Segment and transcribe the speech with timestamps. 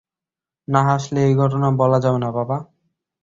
[0.67, 2.57] না-হাসলে এই ঘটনা বলা যাবে না বাবা!